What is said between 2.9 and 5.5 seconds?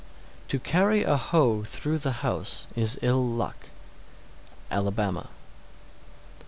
ill luck. _Alabama.